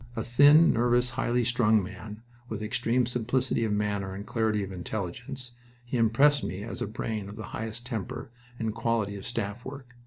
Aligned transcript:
A 0.15 0.23
thin, 0.23 0.73
nervous, 0.73 1.11
highly 1.11 1.43
strung 1.43 1.83
man, 1.83 2.23
with 2.49 2.63
extreme 2.63 3.05
simplicity 3.05 3.63
of 3.65 3.71
manner 3.71 4.15
and 4.15 4.25
clarity 4.25 4.63
of 4.63 4.71
intelligence, 4.71 5.51
he 5.85 5.95
impressed 5.95 6.43
me 6.43 6.63
as 6.63 6.81
a 6.81 6.87
brain 6.87 7.29
of 7.29 7.35
the 7.35 7.43
highest 7.53 7.85
temper 7.85 8.31
and 8.57 8.73
quality 8.73 9.15
in 9.15 9.21
staff 9.21 9.63
work. 9.63 9.93